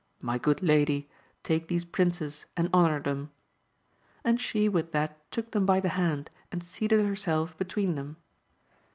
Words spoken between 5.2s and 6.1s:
took them by the